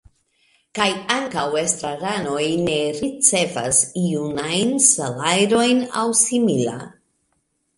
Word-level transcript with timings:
Kaj 0.77 0.85
ankaŭ 1.15 1.43
estraranoj 1.63 2.47
ne 2.63 2.77
ricevas 3.01 3.83
iun 4.07 4.41
ajn 4.47 4.73
salajron 4.87 5.85
aŭ 6.05 6.11
simila. 6.23 6.79